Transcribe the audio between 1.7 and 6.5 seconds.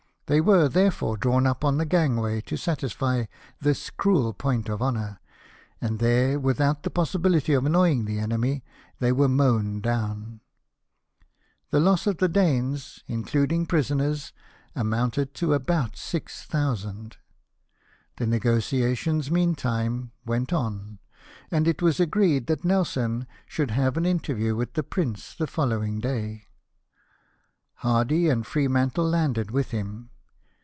the gangway, to satisfy this cruel point of honour; and there,